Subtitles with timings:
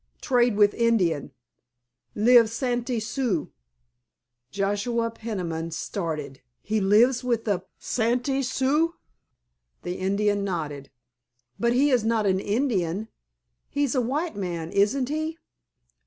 [0.19, 1.31] Trade with Indian.
[2.15, 3.51] Live Santee Sioux."
[4.49, 6.41] Joshua Peniman started.
[6.63, 8.95] "He lives with the Santee Sioux?"
[9.83, 10.89] The Indian nodded.
[11.59, 13.09] "But he is not an Indian,
[13.69, 15.37] he's a white man, isn't he?"